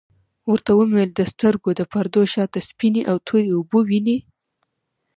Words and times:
ورته 0.51 0.71
ومي 0.73 0.93
ویل 0.97 1.11
د 1.15 1.21
سترګو 1.31 1.69
د 1.75 1.81
پردو 1.91 2.21
شاته 2.33 2.59
سپیني 2.69 3.01
او 3.11 3.15
توری 3.27 3.49
اوبه 3.57 3.79
وینې؟ 3.89 4.17